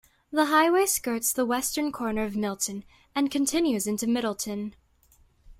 The 0.31 0.45
highway 0.45 0.87
skirts 0.87 1.31
the 1.31 1.45
western 1.45 1.91
corner 1.91 2.23
of 2.25 2.35
Milton 2.35 2.85
and 3.13 3.29
continues 3.29 3.85
into 3.85 4.07
Middleton. 4.07 4.73